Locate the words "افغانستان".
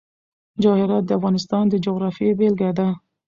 1.19-1.63